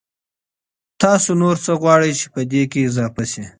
[1.01, 3.43] تاسو نور څه غواړئ چي پدې کي اضافه سي؟